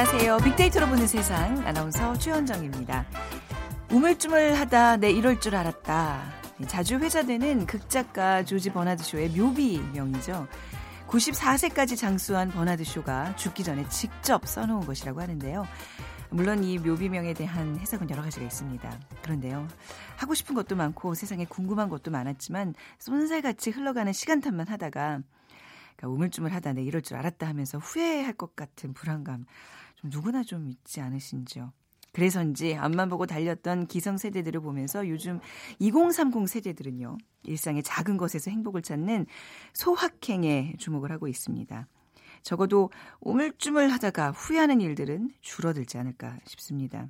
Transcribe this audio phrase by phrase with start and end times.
[0.00, 0.38] 안녕하세요.
[0.38, 3.04] 빅데이터로 보는 세상 아나운서 최현정입니다.
[3.90, 6.22] 우물쭈물하다 내 이럴 줄 알았다.
[6.68, 10.48] 자주 회자되는 극작가 조지 버나드 쇼의 묘비명이죠.
[11.06, 15.66] 94세까지 장수한 버나드 쇼가 죽기 전에 직접 써놓은 것이라고 하는데요.
[16.30, 19.00] 물론 이 묘비명에 대한 해석은 여러 가지가 있습니다.
[19.20, 19.68] 그런데요.
[20.16, 25.20] 하고 싶은 것도 많고 세상에 궁금한 것도 많았지만 쏜살같이 흘러가는 시간 한탄만 하다가
[25.96, 29.44] 그러니까 우물쭈물하다 내 이럴 줄 알았다 하면서 후회할 것 같은 불안감
[30.00, 31.72] 좀 누구나 좀 있지 않으신지요.
[32.12, 35.38] 그래서인지 앞만 보고 달렸던 기성 세대들을 보면서 요즘
[35.78, 37.18] 2030 세대들은요.
[37.44, 39.26] 일상의 작은 것에서 행복을 찾는
[39.74, 41.86] 소확행에 주목을 하고 있습니다.
[42.42, 47.08] 적어도 우물쭈물 하다가 후회하는 일들은 줄어들지 않을까 싶습니다.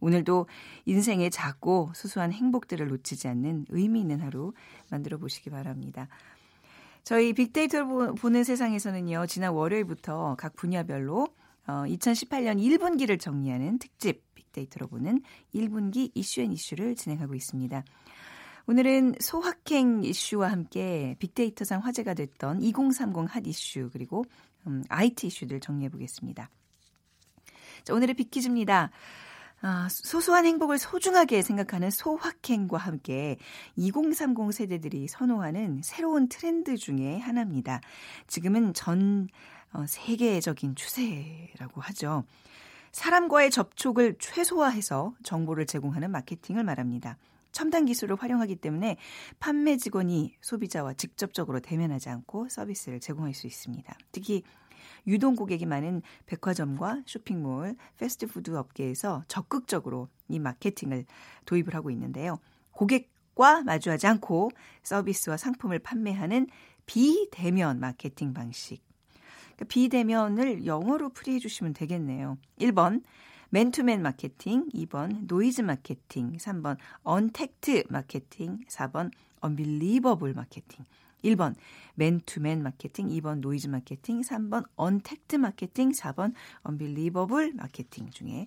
[0.00, 0.48] 오늘도
[0.84, 4.52] 인생의 작고 소소한 행복들을 놓치지 않는 의미 있는 하루
[4.90, 6.08] 만들어 보시기 바랍니다.
[7.04, 11.28] 저희 빅데이터로 보는 세상에서는요, 지난 월요일부터 각 분야별로
[11.66, 15.22] 어, 2018년 1분기를 정리하는 특집 빅데이터로 보는
[15.54, 17.84] 1분기 issue and issue를 진행하고 있습니다.
[18.66, 24.24] 오늘은 소확행 이슈와 함께 빅데이터상 화제가 됐던 2030 핫 이슈 그리고
[24.66, 26.48] 음, IT 이슈들 정리해 보겠습니다.
[27.84, 28.90] 자, 오늘의 빅퀴즈입니다.
[29.64, 33.38] 아, 소소한 행복을 소중하게 생각하는 소확행과 함께
[33.76, 37.80] 2030 세대들이 선호하는 새로운 트렌드 중에 하나입니다.
[38.26, 42.24] 지금은 전 어, 세계적인 추세라고 하죠.
[42.92, 47.16] 사람과의 접촉을 최소화해서 정보를 제공하는 마케팅을 말합니다.
[47.52, 48.96] 첨단 기술을 활용하기 때문에
[49.38, 53.94] 판매 직원이 소비자와 직접적으로 대면하지 않고 서비스를 제공할 수 있습니다.
[54.10, 54.42] 특히
[55.06, 61.04] 유동 고객이 많은 백화점과 쇼핑몰, 패스트푸드 업계에서 적극적으로 이 마케팅을
[61.44, 62.38] 도입을 하고 있는데요.
[62.72, 64.50] 고객과 마주하지 않고
[64.82, 66.48] 서비스와 상품을 판매하는
[66.86, 68.91] 비대면 마케팅 방식.
[69.62, 72.38] 그러니까 비대면을 영어로 풀이해 주시면 되겠네요.
[72.58, 73.02] 1번
[73.50, 80.84] 맨투맨 마케팅, 2번 노이즈 마케팅, 3번 언택트 마케팅, 4번 unbelievable 마케팅.
[81.24, 81.54] 1번
[81.94, 88.46] 맨투맨 마케팅, 2번 노이즈 마케팅, 3번 언택트 마케팅, 4번 언빌리버블 마케팅 중에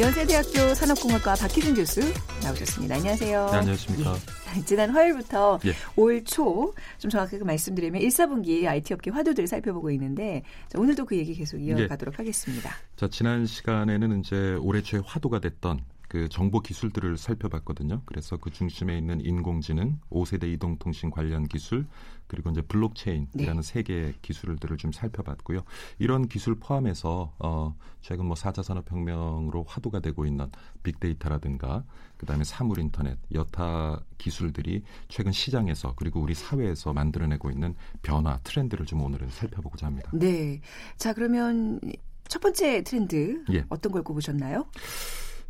[0.00, 2.00] 연세대학교 산업공학과 박희준 교수
[2.42, 2.96] 나오셨습니다.
[2.96, 3.46] 안녕하세요.
[3.52, 4.14] 네, 안녕하십니까.
[4.56, 4.64] 예.
[4.64, 5.72] 지난 화요일부터 예.
[5.96, 11.58] 올초 좀 정확하게 말씀드리면 1사분기 IT 업계 화두들을 살펴보고 있는데 자, 오늘도 그 얘기 계속
[11.58, 12.16] 이어가도록 예.
[12.16, 12.70] 하겠습니다.
[12.96, 15.80] 자, 지난 시간에는 이제 올해 초에 화두가 됐던
[16.12, 18.02] 그 정보 기술들을 살펴봤거든요.
[18.04, 21.86] 그래서 그 중심에 있는 인공지능, 5세대 이동통신 관련 기술,
[22.26, 23.62] 그리고 이제 블록체인이라는 네.
[23.62, 25.62] 세 개의 기술들을 좀 살펴봤고요.
[25.98, 30.50] 이런 기술 포함해서 어 최근 뭐 4차 산업 혁명으로 화두가 되고 있는
[30.82, 31.82] 빅데이터라든가
[32.18, 39.00] 그다음에 사물 인터넷, 여타 기술들이 최근 시장에서 그리고 우리 사회에서 만들어내고 있는 변화, 트렌드를 좀
[39.00, 40.10] 오늘은 살펴보고자 합니다.
[40.12, 40.60] 네.
[40.98, 41.80] 자, 그러면
[42.28, 43.64] 첫 번째 트렌드 예.
[43.70, 44.66] 어떤 걸 꼽으셨나요?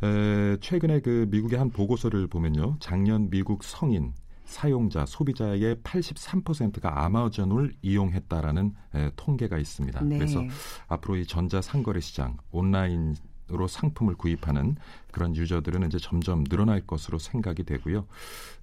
[0.03, 2.77] 에, 최근에 그 미국의 한 보고서를 보면요.
[2.79, 4.13] 작년 미국 성인
[4.45, 10.03] 사용자, 소비자의 83%가 아마존을 이용했다라는 에, 통계가 있습니다.
[10.03, 10.17] 네.
[10.17, 10.43] 그래서
[10.87, 13.15] 앞으로 이 전자 상거래 시장, 온라인
[13.51, 14.77] 으로 상품을 구입하는
[15.11, 18.07] 그런 유저들은 이제 점점 늘어날 것으로 생각이 되고요.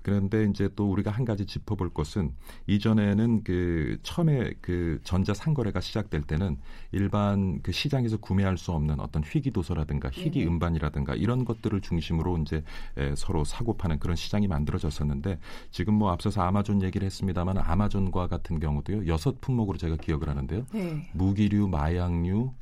[0.03, 2.32] 그런데 이제 또 우리가 한 가지 짚어볼 것은
[2.67, 6.56] 이전에는 그 처음에 그 전자 상거래가 시작될 때는
[6.93, 10.47] 일반 그 시장에서 구매할 수 없는 어떤 희귀 도서라든가 희귀 네.
[10.47, 12.65] 음반이라든가 이런 것들을 중심으로 이제
[12.97, 15.38] 에, 서로 사고 파는 그런 시장이 만들어졌었는데
[15.71, 20.65] 지금 뭐 앞서서 아마존 얘기를 했습니다만 아마존과 같은 경우도요 여섯 품목으로 제가 기억을 하는데요.
[20.73, 21.11] 네.
[21.12, 22.55] 무기류, 마약류,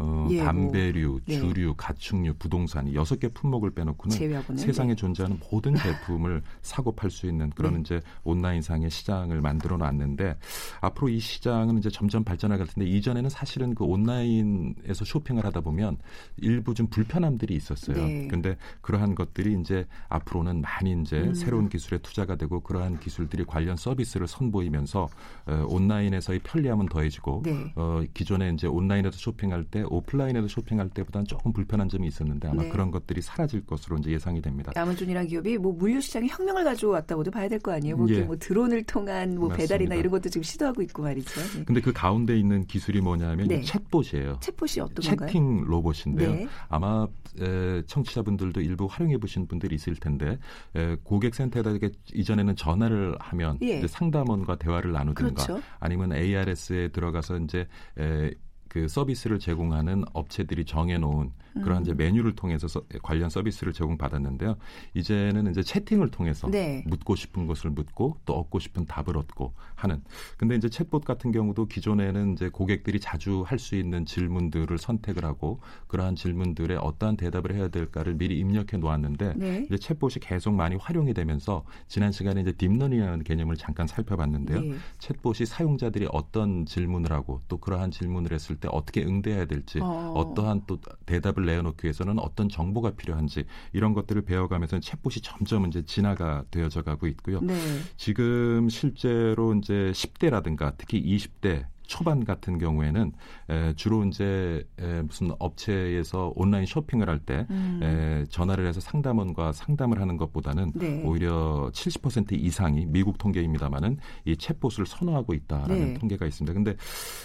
[0.00, 1.38] 어, 예, 담배류, 네.
[1.38, 4.94] 주류, 가축류, 부동산 여섯 개 품목을 빼놓고는 제외하고는, 세상에 네.
[4.96, 7.80] 존재하는 모든 제품을 사고 팔 수 있는 그런 네.
[7.80, 10.38] 이제 온라인상의 시장을 만들어 놨는데
[10.80, 15.98] 앞으로 이 시장은 이제 점점 발전할 텐데 이전에는 사실은 그 온라인에서 쇼핑을 하다 보면
[16.38, 17.96] 일부 좀 불편함들이 있었어요.
[17.96, 18.28] 네.
[18.28, 21.34] 근데 그러한 것들이 이제 앞으로는 많이 이제 음.
[21.34, 25.08] 새로운 기술에 투자가 되고 그러한 기술들이 관련 서비스를 선보이면서
[25.46, 27.72] 어, 온라인에서의 편리함은 더해지고 네.
[27.76, 32.68] 어, 기존에 이제 온라인에서 쇼핑할 때 오프라인에서 쇼핑할 때보다는 조금 불편한 점이 있었는데 아마 네.
[32.68, 34.72] 그런 것들이 사라질 것으로 이제 예상이 됩니다.
[34.74, 37.96] 아마존이라는 기업이 뭐 물류 시장에 혁명을 가져왔다고도 봐야 될 거 아니에요.
[37.96, 38.22] 뭐, 예.
[38.22, 41.40] 뭐 드론을 통한 뭐 배달이나 이런 것도 지금 시도하고 있고 말이죠.
[41.58, 41.64] 네.
[41.64, 43.60] 근데 그 가운데 있는 기술이 뭐냐면 네.
[43.60, 44.40] 챗봇이에요.
[44.40, 45.16] 챗봇이 어떤 채팅
[45.56, 45.64] 건가요?
[45.66, 46.32] 로봇인데요.
[46.32, 46.48] 네.
[46.68, 47.06] 아마
[47.38, 50.38] 에, 청취자분들도 일부 활용해 보신 분들이 있을 텐데
[50.74, 51.72] 에, 고객센터에다
[52.14, 53.86] 이전에는 전화를 하면 예.
[53.86, 55.62] 상담원과 대화를 나누든가 그렇죠.
[55.78, 57.66] 아니면 ARS에 들어가서 이제
[57.98, 58.30] 에,
[58.70, 61.82] 그 서비스를 제공하는 업체들이 정해놓은 그런 음.
[61.82, 64.56] 이제 메뉴를 통해서 서, 관련 서비스를 제공받았는데요.
[64.94, 66.84] 이제는 이제 채팅을 통해서 네.
[66.86, 70.02] 묻고 싶은 것을 묻고 또 얻고 싶은 답을 얻고 하는.
[70.36, 75.60] 근데 이제 챗봇 같은 경우도 기존에는 이제 고객들이 자주 할 수 있는 질문들을 선택을 하고
[75.86, 79.66] 그러한 질문들에 어떠한 대답을 해야 될까를 미리 입력해 놓았는데 네.
[79.66, 84.60] 이제 챗봇이 계속 많이 활용이 되면서 지난 시간에 이제 딥러닝이라는 개념을 잠깐 살펴봤는데요.
[84.60, 84.74] 네.
[84.98, 90.12] 챗봇이 사용자들이 어떤 질문을 하고 또 그러한 질문을 했을 때 어떻게 응대해야 될지 어.
[90.16, 95.82] 어떠한 또 대답을 답을 내어놓기 위해서는 어떤 정보가 필요한지 이런 것들을 배워가면서 챗봇이 점점 이제
[95.84, 97.40] 진화가 되어져 가고 있고요.
[97.40, 97.54] 네.
[97.96, 103.12] 지금 실제로 이제 10대라든가 특히 20대 초반 같은 경우에는
[103.48, 108.24] 에, 주로 이제 에, 무슨 업체에서 온라인 쇼핑을 할때 음.
[108.30, 111.02] 전화를 해서 상담원과 상담을 하는 것보다는 네.
[111.04, 115.94] 오히려 70% 이상이 미국 통계입니다만은 이 챗봇을 선호하고 있다라는 네.
[115.94, 116.54] 통계가 있습니다.
[116.54, 116.76] 근데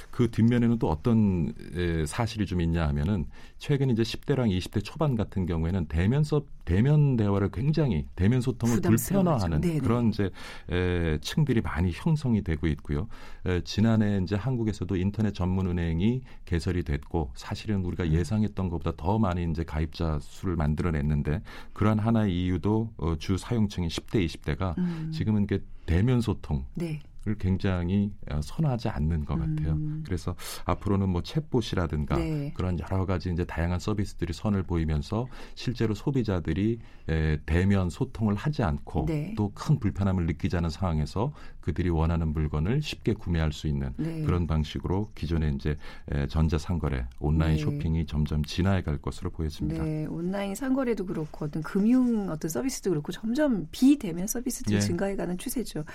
[0.10, 3.28] 그 뒷면에는 또 어떤 에, 사실이 좀 있냐 하면은
[3.60, 9.62] 최근 이제 10대랑 20대 초반 같은 경우에는 대면 서 대면 대화를 굉장히 대면 소통을 불편화하는
[9.62, 9.80] 네네.
[9.80, 10.32] 그런 이제
[10.72, 13.08] 에, 층들이 많이 형성이 되고 있고요.
[13.46, 18.14] 에, 지난해 이제 한 국에서도 인터넷 전문 은행이 개설이 됐고 사실은 우리가 음.
[18.14, 21.42] 예상했던 것보다 더 많이 이제 가입자 수를 만들어냈는데
[21.74, 25.12] 그러한 하나의 이유도 어, 주 사용층인 10대 20대가 음.
[25.14, 27.02] 지금은 그 대면 소통 네.
[27.28, 29.74] 을 굉장히 어, 선호하지 않는 것 같아요.
[29.74, 30.04] 음.
[30.06, 30.36] 그래서
[30.66, 32.54] 앞으로는 뭐 챗봇이라든가 네.
[32.56, 35.26] 그런 여러 가지 이제 다양한 서비스들이 선을 보이면서
[35.56, 36.78] 실제로 소비자들이
[37.10, 39.34] 에, 대면 소통을 하지 않고 네.
[39.36, 44.22] 또큰 불편함을 느끼지 않은 상황에서 그들이 원하는 물건을 쉽게 구매할 수 있는 네.
[44.22, 45.78] 그런 방식으로 기존의 이제
[46.12, 47.62] 에, 전자 상거래 온라인 네.
[47.64, 49.84] 쇼핑이 점점 진화해 갈 것으로 보여집니다.
[49.84, 54.80] 네, 온라인 상거래도 그렇고 어떤 금융 어떤 서비스도 그렇고 점점 비대면 서비스들이 예.
[54.80, 55.86] 증가해 가는 추세죠.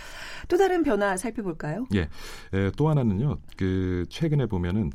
[0.49, 1.87] 또 다른 변화 살펴볼까요?
[1.95, 2.09] 예.
[2.53, 3.39] 에, 또 하나는요.
[3.57, 4.91] 그 최근에 보면은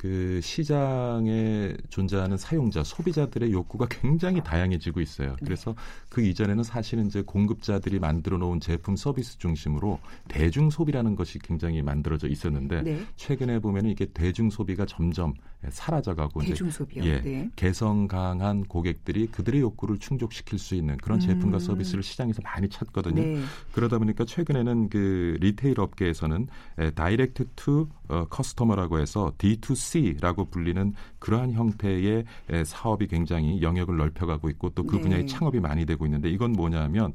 [0.00, 5.32] 그 시장에 존재하는 사용자, 소비자들의 욕구가 굉장히 다양해지고 있어요.
[5.32, 5.36] 네.
[5.44, 5.74] 그래서
[6.08, 12.28] 그 이전에는 사실은 이제 공급자들이 만들어 놓은 제품 서비스 중심으로 대중 소비라는 것이 굉장히 만들어져
[12.28, 13.04] 있었는데 네.
[13.16, 15.34] 최근에 보면은 이게 대중 소비가 점점
[15.68, 17.04] 사라져가고 대중 소비요.
[17.04, 17.50] 예, 네.
[17.54, 21.60] 개성 강한 고객들이 그들의 욕구를 충족시킬 수 있는 그런 제품과 음.
[21.60, 23.20] 서비스를 시장에서 많이 찾거든요.
[23.20, 23.42] 네.
[23.72, 26.46] 그러다 보니까 최근에는 그 리테일 업계에서는
[26.94, 27.86] direct to
[28.30, 32.24] customer라고 해서 D2C C라고 불리는 그러한 형태의
[32.64, 35.02] 사업이 굉장히 영역을 넓혀가고 있고 또그 네.
[35.02, 37.14] 분야의 창업이 많이 되고 있는데 이건 뭐냐면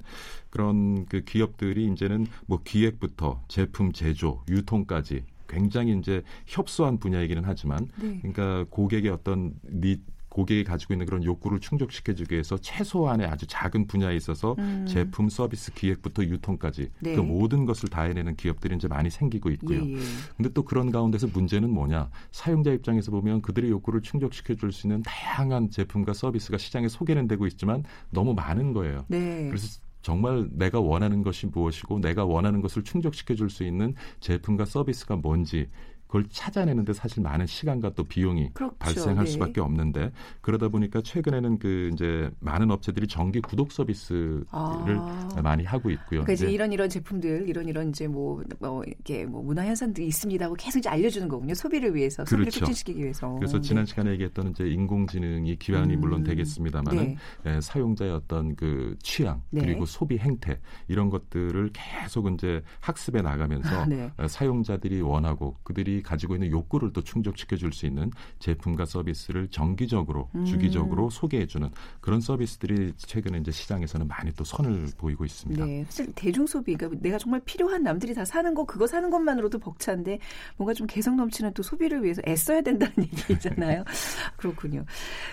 [0.50, 8.20] 그런 그 기업들이 이제는 뭐 기획부터 제품 제조, 유통까지 굉장히 이제 협소한 분야이기는 하지만 네.
[8.22, 9.98] 그러니까 고객의 어떤 니
[10.36, 14.86] 고객이 가지고 있는 그런 욕구를 충족시켜주기 위해서 최소한의 아주 작은 분야에 있어서 음.
[14.86, 17.16] 제품 서비스 기획부터 유통까지 네.
[17.16, 19.80] 그 모든 것을 다 해내는 기업들이 이제 많이 생기고 있고요.
[19.80, 19.98] 예, 예.
[20.36, 22.10] 근데 또 그런 가운데서 문제는 뭐냐?
[22.32, 27.48] 사용자 입장에서 보면 그들의 욕구를 충족시켜 줄 수 있는 다양한 제품과 서비스가 시장에 소개는 되고
[27.48, 29.06] 있지만 너무 많은 거예요.
[29.08, 29.48] 네.
[29.48, 35.16] 그래서 정말 내가 원하는 것이 무엇이고 내가 원하는 것을 충족시켜 줄 수 있는 제품과 서비스가
[35.16, 35.70] 뭔지
[36.16, 38.74] 그걸 찾아내는데 사실 많은 시간과 또 비용이 그렇죠.
[38.80, 39.32] 발생할 네.
[39.32, 45.42] 수밖에 없는데 그러다 보니까 최근에는 그 이제 많은 업체들이 정기 구독 서비스를 아.
[45.44, 46.22] 많이 하고 있고요.
[46.22, 50.46] 그러니까 이제 이런 이런 제품들 이런 이런 이제 뭐, 뭐 이렇게 뭐 문화 현상들이 있습니다
[50.46, 51.54] 하고 계속 이제 알려주는 거군요.
[51.54, 52.60] 소비를 위해서 소비를 그렇죠.
[52.60, 53.36] 촉진시키기 위해서.
[53.36, 53.90] 그래서 지난 네.
[53.90, 56.00] 시간에 얘기했던 이제 인공지능이 기반이 음.
[56.00, 57.56] 물론 되겠습니다만은 네.
[57.56, 59.62] 예, 사용자의 어떤 그 취향 네.
[59.62, 64.10] 그리고 소비 행태 이런 것들을 계속 이제 학습해 나가면서 아, 네.
[64.22, 68.10] 예, 사용자들이 원하고 그들이 가지고 있는 욕구를 또 충족시켜 줄 수 있는
[68.40, 70.46] 제품과 서비스를 정기적으로 음.
[70.46, 71.70] 주기적으로 소개해 주는
[72.00, 75.66] 그런 서비스들이 최근에 이제 시장에서는 많이 또 선을 보이고 있습니다.
[75.66, 75.84] 네.
[75.86, 80.20] 사실 대중 소비 그러니까 내가 정말 필요한 남들이 다 사는 거 그거 사는 것만으로도 벅찬데
[80.58, 82.94] 뭔가 좀 개성 넘치는 또 소비를 위해서 애써야 된다는
[83.30, 83.84] 얘기잖아요.
[84.38, 84.86] 그렇군요.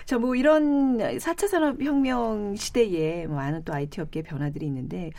[0.05, 5.11] 자, 뭐 이런 4차 산업 혁명 시대에 많은 또 IT 업계 변화들이 있는데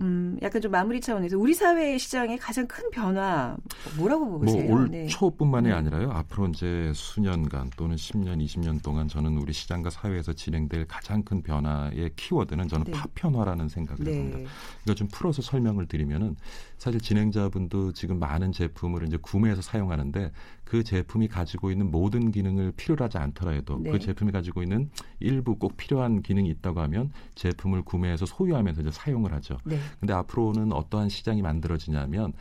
[0.00, 3.56] 음, 약간 좀 마무리 차원에서 우리 사회 시장의 가장 큰 변화
[3.96, 4.64] 뭐라고 보세요?
[4.64, 5.06] 뭐올 네.
[5.06, 5.74] 초뿐만이 네.
[5.74, 6.10] 아니라요.
[6.10, 12.10] 앞으로 이제 수년간 또는 10년, 20년 동안 저는 우리 시장과 사회에서 진행될 가장 큰 변화의
[12.16, 12.92] 키워드는 저는 네.
[12.92, 14.18] 파편화라는 생각을 네.
[14.18, 14.50] 합니다.
[14.82, 16.36] 그러니까 좀 풀어서 설명을 드리면은
[16.82, 20.32] 사실 진행자분도 지금 많은 제품을 이제 구매해서 사용하는데
[20.64, 23.92] 그 제품이 가지고 있는 모든 기능을 필요로 하지 않더라도 네.
[23.92, 29.32] 그 제품이 가지고 있는 일부 꼭 필요한 기능이 있다고 하면 제품을 구매해서 소유하면서 이제 사용을
[29.34, 29.58] 하죠.
[29.62, 29.78] 네.
[30.00, 32.32] 근데 앞으로는 어떠한 시장이 만들어지냐면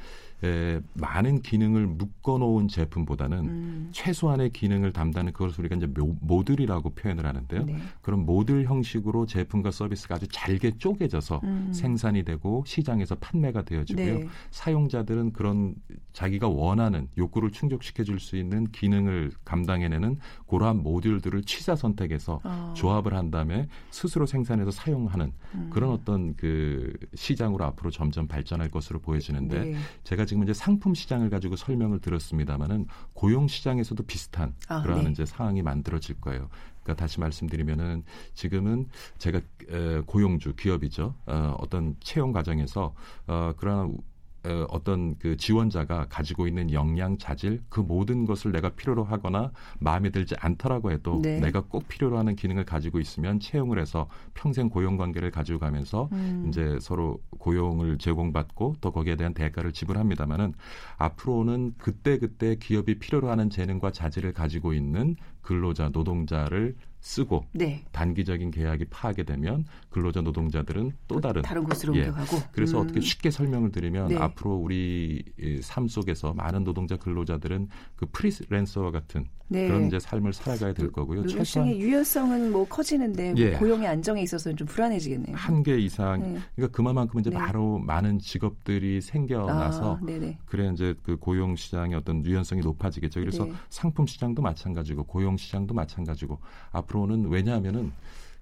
[0.43, 3.89] 에, 많은 기능을 묶어놓은 제품보다는 음.
[3.91, 5.87] 최소한의 기능을 담당하는 그것을 우리가 이제
[6.21, 7.65] 모듈이라고 표현을 하는데요.
[7.65, 7.75] 네.
[8.01, 11.71] 그런 모듈 형식으로 제품과 서비스가 아주 잘게 쪼개져서 음.
[11.71, 14.19] 생산이 되고 시장에서 판매가 되어지고요.
[14.19, 14.27] 네.
[14.51, 15.75] 사용자들은 그런
[16.13, 22.73] 자기가 원하는 욕구를 충족시켜 줄 수 있는 기능을 감당해내는 그러한 모듈들을 취사 선택해서 어.
[22.77, 25.69] 조합을 한 다음에 스스로 생산해서 사용하는 음.
[25.73, 29.75] 그런 어떤 그 시장으로 앞으로 점점 발전할 것으로 보여지는데 네.
[30.03, 35.11] 제가 지금 이제 상품 시장을 가지고 설명을 들었습니다마는 고용 시장에서도 비슷한 아, 그러한 네.
[35.11, 36.47] 이제 상황이 만들어질 거예요.
[36.83, 41.13] 그러니까 다시 말씀드리면은 지금은 제가 에, 고용주 기업이죠.
[41.25, 42.93] 어, 어떤 채용 과정에서
[43.27, 43.97] 어, 그러한
[44.43, 50.09] 어, 어떤 그 지원자가 가지고 있는 역량, 자질 그 모든 것을 내가 필요로 하거나 마음에
[50.09, 51.39] 들지 않더라고 해도 네.
[51.39, 56.45] 내가 꼭 필요로 하는 기능을 가지고 있으면 채용을 해서 평생 고용 관계를 가지고 가면서 음.
[56.49, 60.53] 이제 서로 고용을 제공받고 또 거기에 대한 대가를 지불합니다마는
[60.97, 67.83] 앞으로는 그때 그때 기업이 필요로 하는 재능과 자질을 가지고 있는 근로자, 노동자를 쓰고 네.
[67.91, 72.01] 단기적인 계약이 파하게 되면 근로자 노동자들은 또 다른 다른 곳으로 예.
[72.01, 72.83] 옮겨가고 그래서 음.
[72.83, 74.17] 어떻게 쉽게 설명을 드리면 네.
[74.17, 75.23] 앞으로 우리
[75.61, 79.67] 삶 속에서 많은 노동자 근로자들은 그 프리랜서와 같은 네.
[79.67, 81.27] 그런 이제 삶을 살아가야 될 거고요.
[81.27, 83.51] 최소한 유연성은 뭐 커지는데 예.
[83.51, 85.35] 고용의 안정에 있어서는 좀 불안해지겠네요.
[85.35, 86.39] 한 개 이상 네.
[86.55, 87.37] 그러니까 그만큼 이제 네.
[87.37, 89.99] 바로 많은 직업들이 생겨나서 아,
[90.45, 93.19] 그래 이제 그 고용 시장의 어떤 유연성이 높아지겠죠.
[93.19, 93.51] 그래서 네.
[93.69, 96.39] 상품 시장도 마찬가지고 고용 시장도 마찬가지고
[96.71, 97.91] 앞으로는 왜냐하면은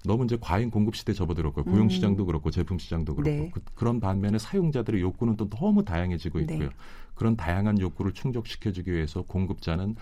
[0.05, 1.89] 너무 이제 과잉 공급 시대 접어들었고 고용 음.
[1.89, 3.51] 시장도 그렇고 제품 시장도 그렇고 네.
[3.51, 6.59] 그, 런 반면에 사용자들의 욕구는 또 너무 다양해지고 있고요.
[6.59, 6.69] 네.
[7.15, 9.97] 그런 다양한 욕구를 충족시켜주기 위해서 공급자는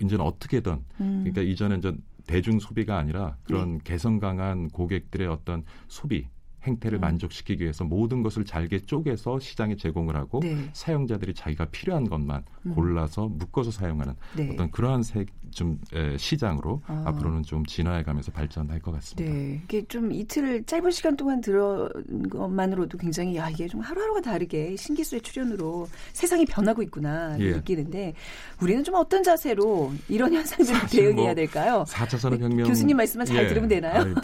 [0.00, 1.20] 이제는 어떻게든 음.
[1.24, 1.94] 그러니까 이전에 이제
[2.26, 3.84] 대중 소비가 아니라 그런 네.
[3.84, 6.28] 개성 강한 고객들의 어떤 소비
[6.66, 7.00] 행태를 음.
[7.00, 10.68] 만족시키기 위해서 모든 것을 잘게 쪼개서 시장에 제공을 하고 네.
[10.72, 12.74] 사용자들이 자기가 필요한 것만 음.
[12.74, 14.50] 골라서 묶어서 사용하는 네.
[14.52, 17.04] 어떤 그러한 세, 좀 에, 시장으로 아.
[17.06, 19.32] 앞으로는 좀 진화해가면서 발전할 것 같습니다.
[19.32, 24.76] 네, 이게 좀 이틀 짧은 시간 동안 들은 것만으로도 굉장히 야 이게 좀 하루하루가 다르게
[24.76, 27.52] 신기술의 출현으로 세상이 변하고 있구나 예.
[27.52, 28.14] 느끼는데
[28.60, 31.84] 우리는 좀 어떤 자세로 이런 현상들을 대응해야 뭐 될까요?
[31.88, 33.48] 4차 산업혁명 네, 교수님 말씀만 잘 예.
[33.48, 34.02] 들으면 되나요?
[34.02, 34.14] 아니,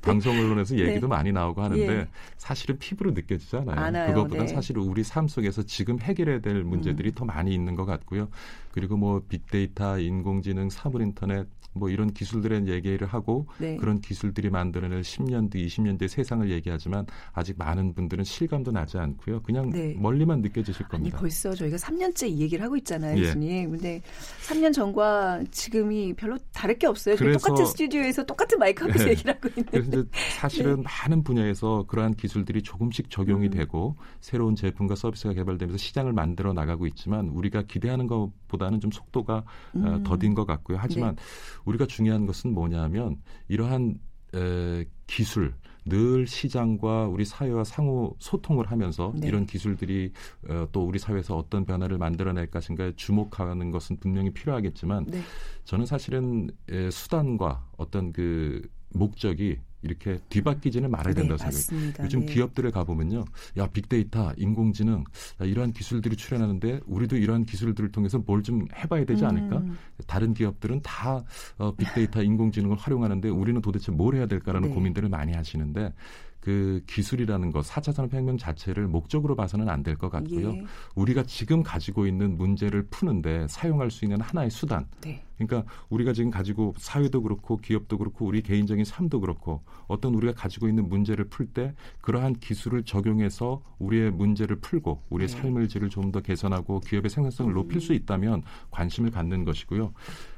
[0.00, 1.06] 방송 언론에서 얘기도 네.
[1.06, 2.08] 많이 나오고 하는데 예.
[2.36, 3.78] 사실은 피부로 느껴지잖아요.
[3.78, 4.14] 않아요.
[4.14, 4.48] 그것보다 네.
[4.48, 7.14] 사실은 우리 삶 속에서 지금 해결해야 될 문제들이 음.
[7.14, 8.28] 더 많이 있는 것 같고요.
[8.72, 13.76] 그리고 뭐 빅데이터, 인공지능, 사물 인터넷 뭐 이런 기술들의 얘기를 하고 네.
[13.76, 19.42] 그런 기술들이 만들어낼 10년 뒤, 20년 뒤 세상을 얘기하지만 아직 많은 분들은 실감도 나지 않고요.
[19.42, 19.94] 그냥 네.
[19.96, 21.16] 멀리만 느껴지실 겁니다.
[21.16, 23.22] 아니 벌써 저희가 3년째 이 얘기를 하고 있잖아요, 예.
[23.22, 23.70] 교수님.
[23.70, 24.02] 근데
[24.48, 27.16] 3년 전과 지금이 별로 다를 게 없어요.
[27.16, 29.10] 똑같은 스튜디오에서 똑같은 마이크 앞에서 예.
[29.10, 29.64] 얘기를 하고 있는.
[29.70, 30.04] 그래서 이제
[30.40, 30.82] 사실은 네.
[30.82, 33.50] 많은 분야에서 그러한 기술들이 조금씩 적용이 음.
[33.50, 39.44] 되고 새로운 제품과 서비스가 개발되면서 시장을 만들어 나가고 있지만 우리가 기대하는 것보다는 좀 속도가 어,
[39.76, 40.02] 음.
[40.02, 40.78] 더딘 것 같고요.
[40.80, 41.22] 하지만 네.
[41.64, 43.16] 우리가 중요한 것은 뭐냐면
[43.48, 43.98] 이러한
[44.34, 45.54] 에, 기술
[45.86, 49.28] 늘 시장과 우리 사회와 상호 소통을 하면서 네.
[49.28, 50.12] 이런 기술들이
[50.48, 55.20] 어, 또 우리 사회에서 어떤 변화를 만들어낼 것인가에 주목하는 것은 분명히 필요하겠지만 네.
[55.64, 61.94] 저는 사실은 에, 수단과 어떤 그 목적이 이렇게 뒤바뀌지는 말아야 된다고 네, 생각해요.
[62.04, 62.34] 요즘 네.
[62.34, 63.24] 기업들을 가보면요.
[63.58, 65.04] 야, 빅데이터, 인공지능,
[65.40, 69.58] 야, 이러한 기술들이 출현하는데 우리도 이러한 기술들을 통해서 뭘 좀 해봐야 되지 않을까?
[69.58, 69.76] 음.
[70.06, 71.22] 다른 기업들은 다
[71.58, 74.74] 어, 빅데이터, 인공지능을 활용하는데 우리는 도대체 뭘 해야 될까라는 네.
[74.74, 75.92] 고민들을 많이 하시는데
[76.40, 80.52] 그 기술이라는 것, 4차 산업혁명 자체를 목적으로 봐서는 안 될 것 같고요.
[80.54, 80.64] 예.
[80.94, 84.86] 우리가 지금 가지고 있는 문제를 푸는데 사용할 수 있는 하나의 수단.
[85.02, 85.22] 네.
[85.36, 90.68] 그러니까 우리가 지금 가지고 사회도 그렇고 기업도 그렇고 우리 개인적인 삶도 그렇고 어떤 우리가 가지고
[90.68, 95.36] 있는 문제를 풀 때 그러한 기술을 적용해서 우리의 문제를 풀고 우리의 네.
[95.40, 97.54] 삶을 질을 좀 더 개선하고 기업의 생산성을 음.
[97.54, 99.92] 높일 수 있다면 관심을 갖는 것이고요.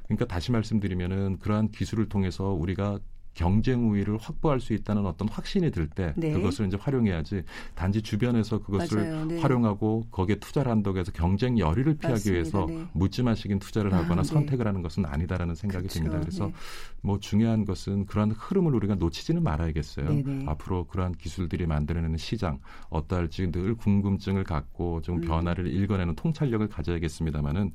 [0.05, 2.99] 그러니까 다시 말씀드리면은 그러한 기술을 통해서 우리가
[3.35, 6.33] 경쟁 우위를 확보할 수 있다는 어떤 확신이 들때 네.
[6.33, 7.43] 그것을 이제 활용해야지
[7.75, 9.41] 단지 주변에서 그것을 네.
[9.41, 12.33] 활용하고 거기에 투자를 한다고 해서 경쟁 열의를 피하기 맞습니다.
[12.33, 12.87] 위해서 네.
[12.93, 14.29] 묻지 마시긴 투자를 하거나 아, 네.
[14.29, 15.99] 선택을 하는 것은 아니다라는 생각이 그렇죠.
[15.99, 16.21] 듭니다.
[16.21, 16.53] 그래서 네.
[17.01, 20.13] 뭐 중요한 것은 그러한 흐름을 우리가 놓치지는 말아야겠어요.
[20.13, 22.59] 네, 앞으로 그러한 기술들이 만들어내는 시장
[22.91, 25.21] 어떠할지 늘 궁금증을 갖고 좀 음.
[25.23, 27.73] 변화를 읽어내는 통찰력을 가져야겠습니다마는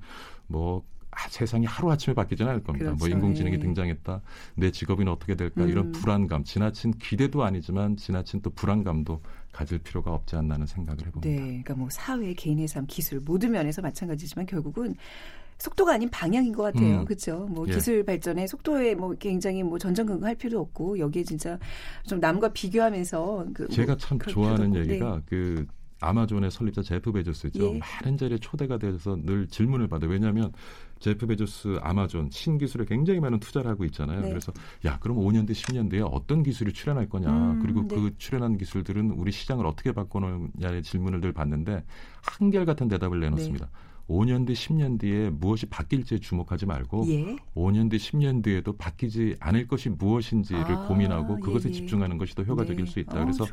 [0.47, 0.83] 뭐
[1.17, 2.91] 아, 세상이 하루아침에 바뀌지는 않을 겁니다.
[2.91, 3.07] 뭐 그렇죠.
[3.07, 3.59] 뭐 인공지능이 예.
[3.59, 4.21] 등장했다.
[4.55, 5.63] 내 직업은 어떻게 될까?
[5.63, 5.69] 음.
[5.69, 9.21] 이런 불안감, 지나친 기대도 아니지만 지나친 또 불안감도
[9.51, 11.27] 가질 필요가 없지 않나는 생각을 해봅니다.
[11.27, 11.35] 네.
[11.37, 14.95] 그러니까 뭐 사회, 개인의 삶, 기술 모든 면에서 마찬가지지만 결국은
[15.57, 16.99] 속도가 아닌 방향인 것 같아요.
[16.99, 17.05] 음.
[17.05, 17.47] 그렇죠?
[17.49, 17.73] 뭐 예.
[17.73, 21.57] 기술 발전에 속도에 뭐 굉장히 뭐 전전긍긍할 필요 없고 여기에 진짜
[22.05, 25.21] 좀 남과 비교하면서 그 제가 뭐 참 좋아하는 얘기가 네.
[25.25, 25.65] 그
[25.99, 27.73] 아마존의 설립자 제프 베조스죠.
[27.73, 27.79] 예.
[27.79, 30.11] 많은 자리에 초대가 돼서 늘 질문을 받아요.
[30.11, 30.51] 왜냐하면
[30.99, 34.21] 제프 베조스 아마존 신기술에 굉장히 많은 투자를 하고 있잖아요.
[34.21, 34.29] 네.
[34.29, 34.51] 그래서
[34.85, 37.95] 야 그럼 5년 뒤 10년 뒤에 어떤 기술이 출현할 거냐 음, 그리고 네.
[37.95, 41.83] 그 출현한 기술들은 우리 시장을 어떻게 바꿔놓냐의 질문을 늘 받는데
[42.21, 43.65] 한결같은 대답을 내놓습니다.
[43.65, 43.71] 네.
[44.07, 47.35] 5년 뒤, 10년 뒤에 무엇이 바뀔지에 주목하지 말고 예.
[47.55, 51.73] 5년 뒤, 10년 뒤에도 바뀌지 않을 것이 무엇인지를 아, 고민하고 그것에 예, 예.
[51.73, 52.91] 집중하는 것이 더 효과적일 네.
[52.91, 53.21] 수 있다.
[53.21, 53.45] 어, 그래서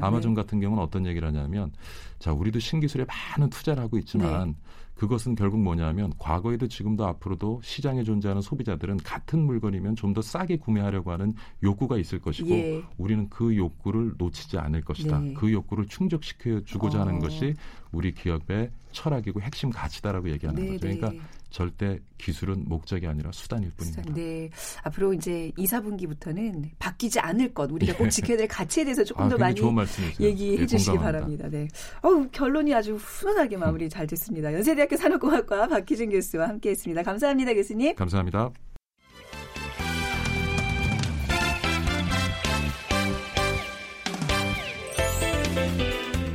[0.00, 0.42] 아마존 네.
[0.42, 1.72] 같은 경우는 어떤 얘기를 하냐면
[2.18, 4.54] 자, 우리도 신기술에 많은 투자를 하고 있지만 네.
[5.00, 11.12] 그것은 결국 뭐냐면 과거에도 지금도 앞으로도 시장에 존재하는 소비자들은 같은 물건이면 좀 더 싸게 구매하려고
[11.12, 12.82] 하는 욕구가 있을 것이고 예.
[12.98, 15.20] 우리는 그 욕구를 놓치지 않을 것이다.
[15.20, 15.34] 네.
[15.34, 17.02] 그 욕구를 충족시켜 주고자 어.
[17.02, 17.54] 하는 것이
[17.92, 20.80] 우리 기업의 철학이고 핵심 가치다라고 얘기하는 네, 거죠.
[20.80, 21.20] 그러니까 네.
[21.50, 24.14] 절대 기술은 목적이 아니라 수단일 뿐입니다.
[24.14, 24.50] 네.
[24.82, 29.28] 앞으로 이제 2, 4분기부터는 바뀌지 않을 것, 우리가 꼭 지켜야 될 가치에 대해서 조금 아,
[29.28, 29.60] 더 많이
[30.20, 31.48] 얘기해 네, 주시기 바랍니다.
[31.50, 31.68] 네.
[32.02, 34.52] 어 결론이 아주 훈훈하게 마무리 잘 됐습니다.
[34.52, 37.02] 연세대학교 산업공학과 박희준 교수와 함께 했습니다.
[37.02, 37.94] 감사합니다, 교수님.
[37.96, 38.50] 감사합니다.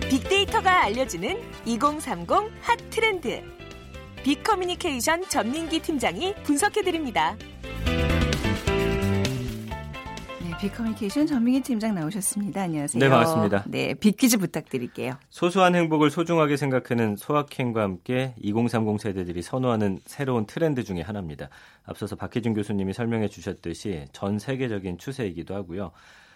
[0.10, 2.30] 빅데이터가 알려주는 2030
[2.62, 3.65] 핫 트렌드.
[4.25, 7.38] 빅커뮤니케이션 전민기 팀장이 분석해드립니다.
[10.41, 12.63] 네, 빅커뮤니케이션 전민기 팀장 나오셨습니다.
[12.63, 13.00] 안녕하세요.
[13.00, 13.65] 네, 반갑습니다.
[13.67, 15.20] 네, 빅퀴즈 부탁드릴게요.
[15.29, 21.50] 소소한 행복을 소중하게 생각하는 소확행과 함께 2030 세대들이 선호하는 새로운 트렌드 중의 하나입니다.
[21.86, 25.91] 앞서서 박혜준 교수님이 설명해 주셨듯이 전 세계적인 추세이기도 하고요.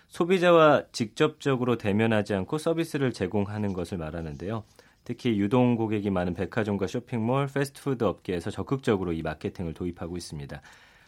[0.09, 4.63] 소비자와 직접적으로 대면하지 않고 서비스를 제공하는 것을 말하는데요.
[5.03, 10.61] 특히 유동 고객이 많은 백화점과 쇼핑몰, 패스트푸드 업계에서 적극적으로 이 마케팅을 도입하고 있습니다.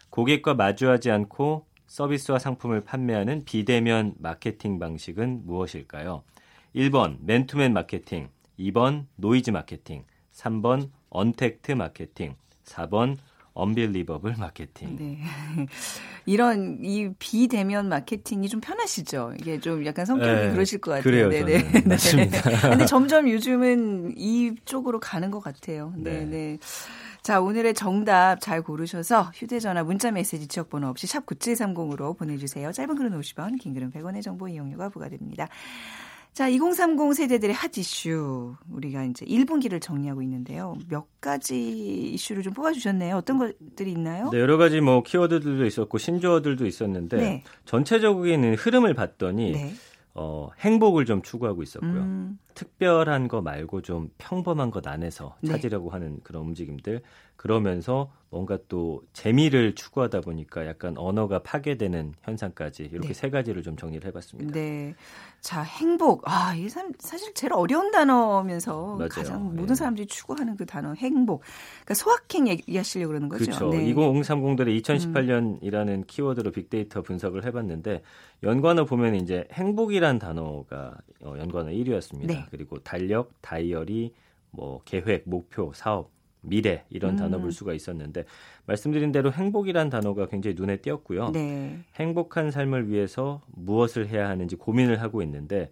[0.10, 6.24] 고객과 마주하지 않고 서비스와 상품을 판매하는 비대면 마케팅 방식은 무엇일까요?
[6.76, 13.18] 1번 맨투맨 마케팅, 2번 노이즈 마케팅, 3번 언택트 마케팅, 4번
[13.54, 14.96] unbelievable 마케팅.
[14.98, 15.18] 네.
[16.26, 19.34] 이런 이 비대면 마케팅이 좀 편하시죠?
[19.40, 21.04] 이게 좀 약간 성격이 네, 그러실 것 같아요.
[21.04, 21.30] 그래요.
[21.30, 21.72] 네네.
[21.72, 21.82] 네.
[21.86, 22.42] 맞습니다.
[22.70, 25.94] 근데 점점 요즘은 이쪽으로 가는 것 같아요.
[25.98, 26.26] 네, 네.
[26.26, 26.58] 네.
[27.22, 32.72] 자, 오늘의 정답 잘 고르셔서 휴대전화 문자메시지 지역번호 없이 샵 9730으로 보내주세요.
[32.72, 35.48] 짧은 글은 50원, 긴 글은 100원의 정보 이용료가 부과됩니다.
[36.34, 38.56] 자, 2030 세대들의 핫 이슈.
[38.72, 40.76] 우리가 이제 1분기를 정리하고 있는데요.
[40.88, 43.18] 몇 가지 이슈를 좀 뽑아주셨네요.
[43.18, 44.30] 어떤 것들이 있나요?
[44.32, 47.44] 네, 여러 가지 뭐 키워드들도 있었고 신조어들도 있었는데 네.
[47.66, 49.74] 전체적인 흐름을 봤더니 네.
[50.14, 51.92] 어, 행복을 좀 추구하고 있었고요.
[51.92, 52.40] 음.
[52.54, 55.52] 특별한 거 말고 좀 평범한 것 안에서 네.
[55.52, 55.94] 찾으려고 네.
[55.94, 57.02] 하는 그런 움직임들.
[57.42, 63.14] 그러면서 뭔가 또 재미를 추구하다 보니까 약간 언어가 파괴되는 현상까지 이렇게 네.
[63.16, 64.52] 세 가지를 좀 정리를 해봤습니다.
[64.54, 64.94] 네.
[65.40, 66.22] 자, 행복.
[66.30, 69.10] 아, 이게 사실 제일 어려운 단어면서 맞아요.
[69.10, 69.76] 가장 모든 네.
[69.76, 71.42] 사람들이 추구하는 그 단어 행복.
[71.84, 73.46] 그러니까 소확행 얘기하시려고 그러는 거죠.
[73.46, 73.70] 그렇죠.
[73.70, 73.92] 네.
[73.92, 76.04] 2030들의 2018년이라는 음.
[76.06, 78.04] 키워드로 빅데이터 분석을 해봤는데
[78.44, 82.28] 연관어 보면 이제 행복이란 단어가 어, 연관어 1위였습니다.
[82.28, 82.46] 네.
[82.52, 84.14] 그리고 달력, 다이어리,
[84.52, 87.16] 뭐 계획, 목표, 사업 미래 이런 음.
[87.18, 88.26] 단어 볼 수가 있었는데
[88.66, 91.30] 말씀드린 대로 행복이란 단어가 굉장히 눈에 띄었고요.
[91.32, 91.80] 네.
[91.96, 95.70] 행복한 삶을 위해서 무엇을 해야 하는지 고민을 하고 있는데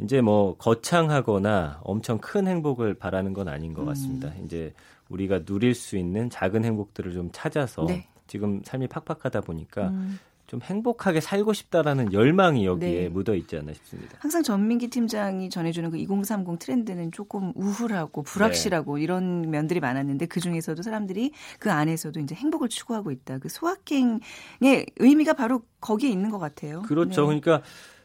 [0.00, 4.28] 이제 뭐 거창하거나 엄청 큰 행복을 바라는 건 아닌 것 같습니다.
[4.28, 4.44] 음.
[4.44, 4.72] 이제
[5.08, 8.06] 우리가 누릴 수 있는 작은 행복들을 좀 찾아서 네.
[8.26, 10.18] 지금 삶이 팍팍하다 보니까 음.
[10.50, 13.08] 좀 행복하게 살고 싶다라는 열망이 여기에 네.
[13.08, 14.16] 묻어 있지 않나 싶습니다.
[14.18, 19.04] 항상 전민기 팀장이 전해주는 그 2030 트렌드는 조금 우울하고 불확실하고 네.
[19.04, 23.38] 이런 면들이 많았는데 그 중에서도 사람들이 그 안에서도 이제 행복을 추구하고 있다.
[23.38, 26.82] 그 소확행의 의미가 바로 거기에 있는 것 같아요.
[26.82, 27.30] 그렇죠.
[27.30, 27.40] 네.
[27.40, 27.62] 그러니까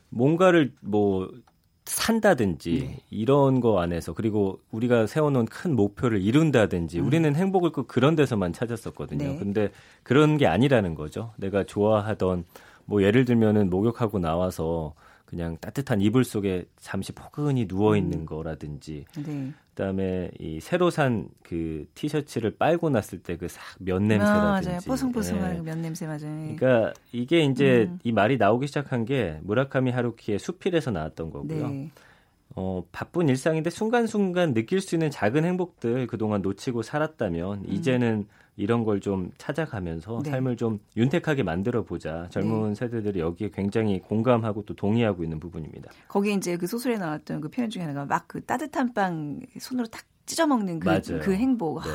[0.10, 1.28] 뭔가를 뭐
[1.86, 3.00] 산다든지 네.
[3.10, 7.06] 이런 거 안에서 그리고 우리가 세워놓은 큰 목표를 이룬다든지 음.
[7.06, 9.24] 우리는 행복을 꼭 그런 데서만 찾았었거든요.
[9.24, 9.38] 네.
[9.38, 9.70] 근데
[10.04, 11.34] 그런 게 아니라는 거죠.
[11.38, 12.46] 내가 좋아하던
[12.86, 14.94] 뭐 예를 들면은 목욕하고 나와서
[15.26, 18.26] 그냥 따뜻한 이불 속에 잠시 포근히 누워 있는 음.
[18.26, 19.52] 거라든지 네.
[19.70, 24.80] 그다음에 이 새로 산 그 티셔츠를 빨고 났을 때 그 싹 면 냄새라든지 아, 맞아요.
[24.86, 25.62] 뽀송뽀송한 네.
[25.62, 26.56] 면 냄새 맞아요.
[26.58, 28.00] 그러니까 이게 이제 음.
[28.04, 31.68] 이 말이 나오기 시작한 게 무라카미 하루키의 수필에서 나왔던 거고요.
[31.68, 31.90] 네.
[32.56, 37.66] 어, 바쁜 일상인데 순간순간 느낄 수 있는 작은 행복들 그동안 놓치고 살았다면 음.
[37.68, 38.28] 이제는
[38.58, 40.32] 이런 걸 좀 찾아가면서 네.
[40.32, 42.28] 삶을 좀 윤택하게 만들어 보자.
[42.30, 42.76] 젊은 네.
[42.76, 45.92] 세대들이 여기에 굉장히 공감하고 또 동의하고 있는 부분입니다.
[46.08, 50.04] 거기에 이제 그 소설에 나왔던 그 표현 중에 하나가 막 그 따뜻한 빵 손으로 탁
[50.26, 51.84] 찢어 먹는 그, 그 행복.
[51.84, 51.90] 네.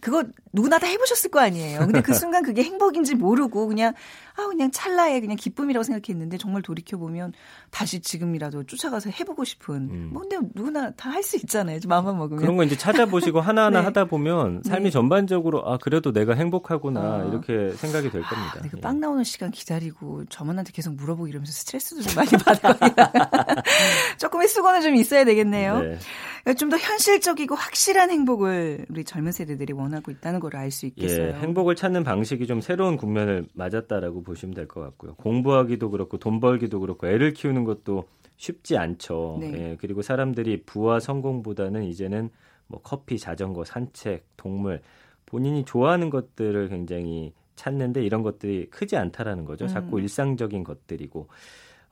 [0.00, 1.80] 그거 누구나 다 해보셨을 거 아니에요.
[1.80, 3.94] 근데 그 순간 그게 행복인지 모르고 그냥
[4.36, 7.32] 아 그냥 찰나의 그냥 기쁨이라고 생각했는데 정말 돌이켜 보면
[7.70, 9.74] 다시 지금이라도 쫓아가서 해보고 싶은.
[9.90, 10.10] 음.
[10.12, 11.78] 뭐 근데 누구나 다 할 수 있잖아요.
[11.86, 12.40] 마음만 먹으면.
[12.40, 13.84] 그런 거 이제 찾아보시고 하나하나 네.
[13.86, 14.90] 하다 보면 삶이 네.
[14.90, 17.28] 전반적으로 아 그래도 내가 행복하구나 어.
[17.28, 18.60] 이렇게 생각이 될 겁니다.
[18.62, 22.74] 아, 그빵 나오는 시간 기다리고 저만한테 계속 물어보고 이러면서 스트레스도 좀 많이 받아요.
[24.18, 25.96] 조금의 수고는 좀 있어야 되겠네요.
[26.44, 26.54] 네.
[26.54, 31.28] 좀더 현실적이고 확실한 행복을 우리 젊은 세대들이 원하고 있다는 걸 알 수 있겠어요.
[31.28, 35.14] 예, 행복을 찾는 방식이 좀 새로운 국면을 맞았다라고 보시면 될 것 같고요.
[35.16, 38.04] 공부하기도 그렇고 돈 벌기도 그렇고 애를 키우는 것도
[38.36, 39.38] 쉽지 않죠.
[39.40, 39.52] 네.
[39.54, 42.30] 예, 그리고 사람들이 부와 성공보다는 이제는
[42.66, 44.80] 뭐 커피, 자전거, 산책, 동물
[45.26, 49.66] 본인이 좋아하는 것들을 굉장히 찾는데 이런 것들이 크지 않다라는 거죠.
[49.68, 50.02] 자꾸 음.
[50.02, 51.28] 일상적인 것들이고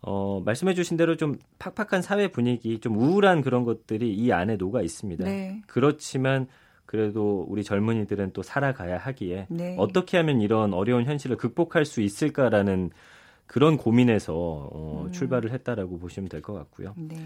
[0.02, 4.82] 어, 말씀해 주신 대로 좀 팍팍한 사회 분위기, 좀 우울한 그런 것들이 이 안에 녹아
[4.82, 5.24] 있습니다.
[5.24, 5.62] 네.
[5.66, 6.48] 그렇지만
[6.86, 9.76] 그래도 우리 젊은이들은 또 살아가야 하기에 네.
[9.78, 12.90] 어떻게 하면 이런 어려운 현실을 극복할 수 있을까라는
[13.46, 15.12] 그런 고민에서 어, 음.
[15.12, 16.94] 출발을 했다라고 보시면 될 것 같고요.
[16.96, 17.16] 네.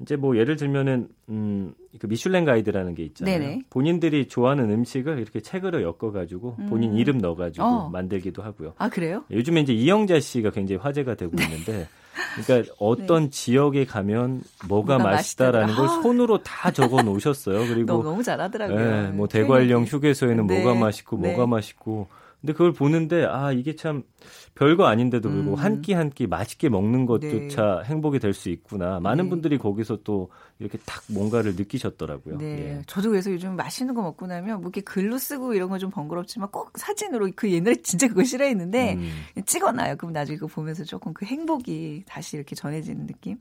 [0.00, 3.38] 이제 뭐 예를 들면은 음, 그 미슐랭 가이드라는 게 있잖아요.
[3.38, 3.60] 네네.
[3.70, 6.98] 본인들이 좋아하는 음식을 이렇게 책으로 엮어가지고 본인 음.
[6.98, 7.88] 이름 넣어가지고 어.
[7.90, 8.74] 만들기도 하고요.
[8.76, 9.22] 아 그래요?
[9.30, 11.44] 요즘에 이제 이영자 씨가 굉장히 화제가 되고 네.
[11.44, 11.86] 있는데
[12.46, 13.30] 그러니까 어떤 네.
[13.30, 16.02] 지역에 가면 뭐가, 뭐가 맛있다라는 걸 아.
[16.02, 17.66] 손으로 다 적어 놓으셨어요.
[17.68, 18.78] 그리고 너무 잘하더라고요.
[18.78, 20.62] 네, 뭐 대관령 휴게소에는 네.
[20.62, 21.28] 뭐가 맛있고 네.
[21.28, 22.08] 뭐가 맛있고
[22.44, 24.02] 근데 그걸 보는데 아 이게 참
[24.54, 25.64] 별거 아닌데도 불구하고 음.
[25.64, 27.88] 한끼 한 끼 맛있게 먹는 것조차 네.
[27.88, 29.00] 행복이 될 수 있구나.
[29.00, 29.30] 많은 네.
[29.30, 30.28] 분들이 거기서 또
[30.58, 32.36] 이렇게 탁 뭔가를 느끼셨더라고요.
[32.36, 32.44] 네.
[32.44, 32.82] 예.
[32.86, 36.50] 저도 그래서 요즘 맛있는 거 먹고 나면 뭐 이렇게 글로 쓰고 이런 건 좀 번거롭지만
[36.50, 39.10] 꼭 사진으로 그 옛날에 진짜 그거 싫어했는데 음.
[39.46, 39.96] 찍어놔요.
[39.96, 43.38] 그럼 나중에 그거 보면서 조금 그 행복이 다시 이렇게 전해지는 느낌.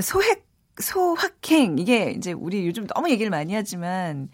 [0.00, 0.46] 소핵
[0.80, 4.28] 소확행 이게 이제 우리 요즘 너무 얘기를 많이 하지만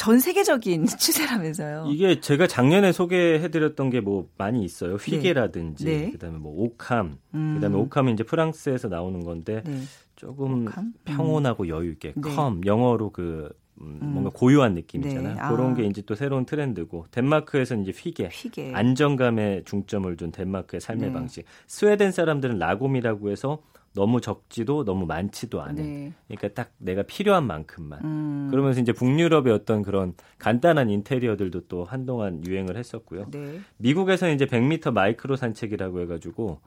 [0.00, 1.84] 전 세계적인 추세라면서요.
[1.90, 4.94] 이게 제가 작년에 소개해드렸던 게 뭐 많이 있어요.
[4.94, 5.98] 휘게라든지 네.
[6.06, 6.10] 네.
[6.12, 7.54] 그다음에 뭐 오캄, 음.
[7.56, 9.80] 그다음에 오캄은 이제 프랑스에서 나오는 건데 네.
[10.16, 10.94] 조금 au calme?
[11.04, 11.68] 평온하고 음.
[11.68, 12.34] 여유 있게 네.
[12.34, 13.50] calm 영어로 그
[13.82, 14.08] 음, 음.
[14.12, 15.34] 뭔가 고요한 느낌이잖아요.
[15.34, 15.40] 네.
[15.54, 15.74] 그런 아.
[15.74, 18.72] 게 이제 또 새로운 트렌드고 덴마크에서는 이제 hygge, hygge.
[18.74, 21.12] 안정감에 중점을 둔 덴마크의 삶의 네.
[21.12, 21.44] 방식.
[21.66, 23.62] 스웨덴 사람들은 lagom이라고 해서
[23.94, 25.74] 너무 적지도 너무 많지도 않은.
[25.74, 26.12] 네.
[26.28, 28.00] 그러니까 딱 내가 필요한 만큼만.
[28.04, 28.48] 음.
[28.50, 33.26] 그러면서 이제 북유럽의 어떤 그런 간단한 인테리어들도 또 한동안 유행을 했었고요.
[33.30, 33.60] 네.
[33.78, 36.60] 미국에서는 이제 100m 마이크로 산책이라고 해가지고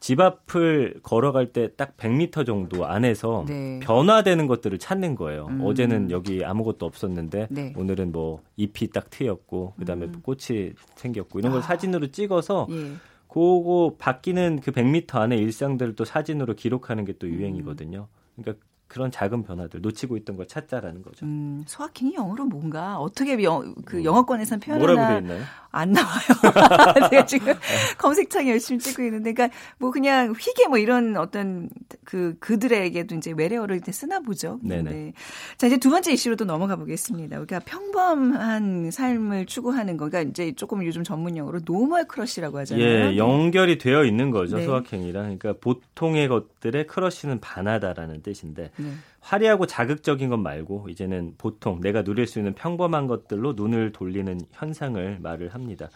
[0.00, 3.78] 집 앞을 걸어갈 때 딱 100m 정도 안에서 네.
[3.84, 5.46] 변화되는 것들을 찾는 거예요.
[5.50, 5.60] 음.
[5.62, 7.72] 어제는 여기 아무것도 없었는데 네.
[7.76, 10.20] 오늘은 뭐 잎이 딱 트였고 그다음에 음.
[10.22, 11.62] 꽃이 생겼고 이런 걸 아.
[11.62, 12.92] 사진으로 찍어서 예.
[13.32, 18.08] 그거 바뀌는 그 100m 안에 일상들을 또 사진으로 기록하는 게 또 유행이거든요.
[18.36, 21.24] 그러니까 그런 작은 변화들 놓치고 있던 걸 찾자라는 거죠.
[21.24, 24.04] 음, 소확행이 영어로 뭔가 어떻게 영, 그 음.
[24.04, 25.22] 영어권에서는 표현하나?
[25.70, 26.10] 안 나와요.
[27.08, 27.54] 제가 지금
[27.96, 31.70] 검색창에 열심히 찍고 있는데, 그러니까 뭐 그냥 hygge 뭐 이런 어떤
[32.04, 34.60] 그 그들에게도 이제 외래어를 이제 쓰나 보죠.
[34.62, 34.90] 네네.
[34.90, 35.12] 네.
[35.56, 37.38] 자 이제 두 번째 이슈로 또 넘어가 보겠습니다.
[37.38, 42.84] 우리가 평범한 삶을 추구하는 거, 그러니까 이제 조금 요즘 전문 용어로 normal crush라고 하잖아요.
[42.84, 44.66] 예, 연결이 되어 있는 거죠 네.
[44.66, 45.38] 소확행이랑.
[45.38, 48.70] 그러니까 보통의 것들의 crush는 반하다라는 뜻인데.
[48.82, 48.90] 네.
[49.20, 55.18] 화려하고 자극적인 것 말고 이제는 보통 내가 누릴 수 있는 평범한 것들로 눈을 돌리는 현상을
[55.20, 55.88] 말을 합니다.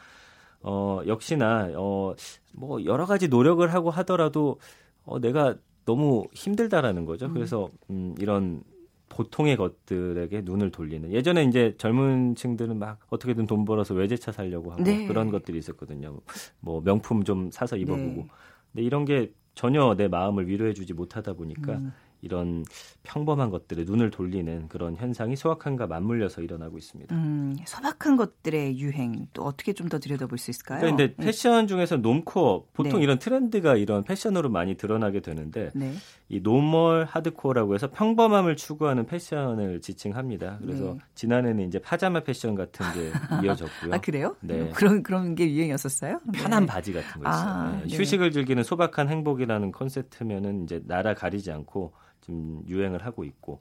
[0.63, 2.15] 어, 역시나 어,
[2.53, 4.59] 뭐 여러 가지 노력을 하고 하더라도
[5.05, 7.27] 어, 내가 너무 힘들다라는 거죠.
[7.27, 7.35] 음.
[7.35, 8.63] 그래서 음, 이런
[9.09, 14.83] 보통의 것들에게 눈을 돌리는 예전에 이제 젊은 층들은 막 어떻게든 돈 벌어서 외제차 살려고 하고
[14.83, 15.07] 네.
[15.07, 16.19] 그런 것들이 있었거든요.
[16.61, 18.23] 뭐 명품 좀 사서 입어보고.
[18.23, 18.27] 네.
[18.73, 21.93] 근데 이런 게 전혀 내 마음을 위로해주지 못하다 보니까 음.
[22.21, 22.65] 이런
[23.03, 27.15] 평범한 것들에 눈을 돌리는 그런 현상이 소확함과 맞물려서 일어나고 있습니다.
[27.15, 30.81] 음, 소박한 것들의 유행 또 어떻게 좀 더 들여다볼 수 있을까요?
[30.81, 31.27] 그런데 그러니까 네.
[31.27, 33.05] 패션 중에서 normcore 보통 네.
[33.05, 35.93] 이런 트렌드가 이런 패션으로 많이 드러나게 되는데 네.
[36.29, 40.59] 이 normal hardcore라고 해서 평범함을 추구하는 패션을 지칭합니다.
[40.61, 40.99] 그래서 네.
[41.15, 43.13] 지난해는 이제 파자마 패션 같은 게
[43.47, 43.95] 이어졌고요.
[43.95, 44.35] 아 그래요?
[44.41, 44.71] 네.
[44.75, 46.21] 그런 그런 게 유행이었었어요?
[46.35, 46.67] 편한 네.
[46.67, 47.49] 바지 같은 거 있어요.
[47.49, 47.97] 아, 네.
[47.97, 51.93] 휴식을 즐기는 소박한 행복이라는 컨셉트면은 이제 나라 가리지 않고
[52.27, 53.61] 지금 유행을 하고 있고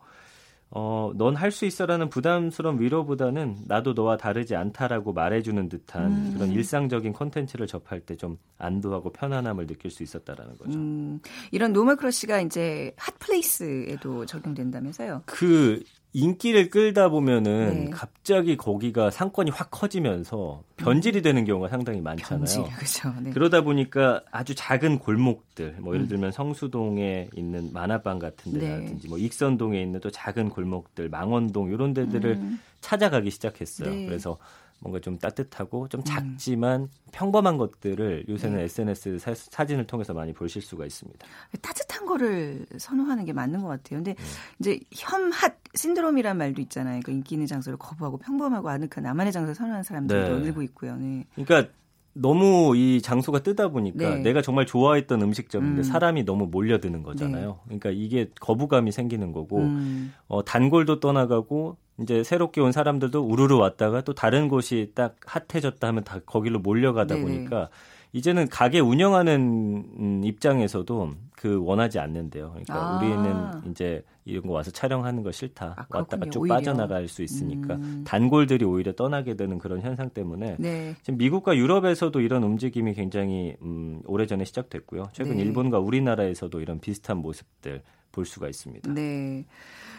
[0.71, 6.33] 어, 넌 할 수 있어라는 부담스러운 위로보다는 나도 너와 다르지 않다라고 말해주는 듯한 음.
[6.33, 10.77] 그런 일상적인 콘텐츠를 접할 때 좀 안도하고 편안함을 느낄 수 있었다라는 거죠.
[10.77, 11.19] 음.
[11.51, 15.21] 이런 normal crush가 이제 hot place에도 적용된다면서요?
[15.27, 15.81] 그
[16.15, 17.89] 인기를 끌다 보면은 네.
[17.89, 22.45] 갑자기 거기가 상권이 확 커지면서 변질이 되는 경우가 상당히 많잖아요.
[22.45, 23.13] 변질, 그렇죠.
[23.21, 23.31] 네.
[23.31, 26.07] 그러다 보니까 아주 작은 골목들, 뭐 예를 음.
[26.07, 29.09] 들면 성수동에 있는 만화방 같은 데라든지 네.
[29.09, 32.61] 뭐 익선동에 있는 또 작은 골목들, 망원동 이런 데들을 음.
[32.79, 33.89] 찾아가기 시작했어요.
[33.89, 34.05] 네.
[34.05, 34.37] 그래서
[34.81, 36.03] 뭔가 좀 따뜻하고 좀 음.
[36.03, 36.87] 작지만 음.
[37.11, 38.63] 평범한 것들을 요새는 네.
[38.63, 41.25] SNS 사, 진을 통해서 많이 보실 수가 있습니다.
[41.61, 44.03] 따뜻한 거를 선호하는 게 맞는 것 같아요.
[44.03, 44.23] 근데 네.
[44.59, 47.01] 이제 혐핫 신드롬이란 말도 있잖아요.
[47.03, 50.43] 그 인기 있는 장소를 거부하고 평범하고 아늑한 나만의 장소를 선호하는 사람들도 네.
[50.43, 50.95] 늘고 있고요.
[50.97, 51.25] 네.
[51.35, 51.71] 그러니까
[52.17, 54.21] 너무 이 장소가 뜨다 보니까 네.
[54.21, 55.83] 내가 정말 좋아했던 음식점인데 음.
[55.83, 57.49] 사람이 너무 몰려드는 거잖아요.
[57.49, 57.77] 네.
[57.77, 60.13] 그러니까 이게 거부감이 생기는 거고 음.
[60.27, 66.03] 어, 단골도 떠나가고 이제 새롭게 온 사람들도 우르르 왔다가 또 다른 곳이 딱 핫해졌다 하면
[66.03, 67.25] 다 거기로 몰려가다 네네.
[67.25, 67.69] 보니까
[68.11, 72.49] 이제는 가게 운영하는 음, 입장에서도 그 원하지 않는데요.
[72.51, 72.97] 그러니까 아.
[72.97, 75.75] 우리는 이제 이런 거 와서 촬영하는 거 싫다.
[75.77, 76.55] 아, 왔다가 쭉 오히려.
[76.55, 78.03] 빠져나갈 수 있으니까 음.
[78.07, 80.95] 단골들이 오히려 떠나게 되는 그런 현상 때문에 네.
[81.03, 85.09] 지금 미국과 유럽에서도 이런 움직임이 굉장히 음, 오래전에 시작됐고요.
[85.11, 85.43] 최근 네.
[85.43, 87.81] 일본과 우리나라에서도 이런 비슷한 모습들
[88.13, 88.93] 볼 수가 있습니다.
[88.93, 89.45] 네.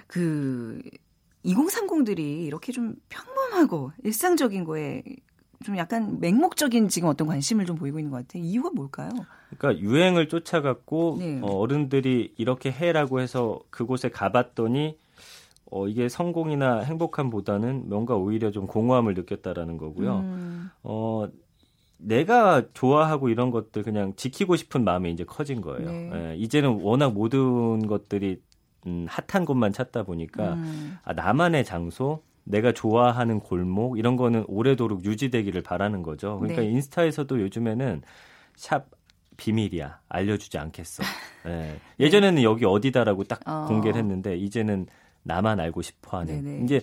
[0.07, 0.81] 그
[1.47, 5.03] 2030들이 이렇게 좀 평범하고 일상적인 거에
[5.65, 8.43] 좀 약간 맹목적인 지금 어떤 관심을 좀 보이고 있는 것 같아요.
[8.43, 9.11] 이유가 뭘까요?
[9.57, 11.41] 그러니까 유행을 쫓아갔고 네.
[11.43, 14.99] 어, 어른들이 이렇게 해라고 해서 그곳에 가봤더니
[15.71, 20.19] 어, 이게 성공이나 행복함보다는 뭔가 오히려 좀 공허함을 느꼈다라는 거고요.
[20.19, 20.71] 음.
[20.83, 21.29] 어,
[21.99, 25.91] 내가 좋아하고 이런 것들 그냥 지키고 싶은 마음이 이제 커진 거예요.
[25.91, 26.11] 네.
[26.15, 28.41] 예, 이제는 워낙 모든 것들이
[28.87, 30.99] 음, 핫한 곳만 찾다 보니까 음.
[31.05, 36.39] 아, 나만의 장소, 내가 좋아하는 골목 이런 거는 오래도록 유지되기를 바라는 거죠.
[36.39, 36.69] 그러니까 네.
[36.69, 38.03] 인스타에서도 요즘에는
[38.55, 38.87] 샵
[39.37, 41.03] 비밀이야 알려주지 않겠어.
[41.45, 41.79] 네.
[42.01, 43.67] 예전에는 여기 어디다라고 딱 어.
[43.67, 44.87] 공개를 했는데 이제는
[45.25, 46.65] 나만 알고 싶어하는.
[46.65, 46.81] 이제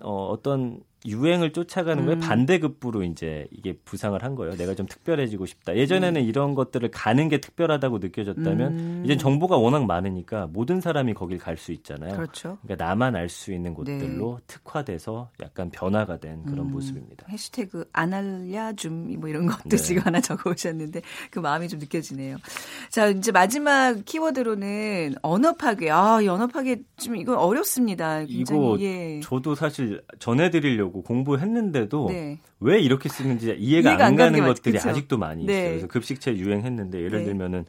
[0.00, 2.20] 어, 어떤 유행을 쫓아가는 거에 음.
[2.20, 4.56] 반대급부로 이제 이게 부상을 한 거예요.
[4.56, 5.76] 내가 좀 특별해지고 싶다.
[5.76, 6.26] 예전에는 음.
[6.26, 9.02] 이런 것들을 가는 게 특별하다고 느껴졌다면 음.
[9.04, 12.16] 이제 정보가 워낙 많으니까 모든 사람이 거길 갈 수 있잖아요.
[12.16, 12.58] 그렇죠.
[12.62, 14.44] 그러니까 나만 알 수 있는 곳들로 네.
[14.46, 16.72] 특화돼서 약간 변화가 된 그런 음.
[16.72, 17.26] 모습입니다.
[17.28, 19.76] 해시태그 안 알려줌 뭐 이런 것도 네.
[19.76, 22.36] 지금 하나 적어 오셨는데 그 마음이 좀 느껴지네요.
[22.90, 25.90] 자, 이제 마지막 키워드로는 언어 파괴.
[25.90, 28.22] 아, 이 언어 파괴 좀 이거 어렵습니다.
[28.22, 29.20] 이거 예.
[29.22, 32.38] 저도 사실 전해 드리려고 보고 공부했는데도 네.
[32.60, 34.88] 왜 이렇게 쓰는지 이해가, 이해가 안, 가는 것들이 그쵸?
[34.88, 35.52] 아직도 많이 네.
[35.52, 35.68] 있어요.
[35.70, 37.24] 그래서 급식체 유행했는데 예를 네.
[37.24, 37.66] 들면은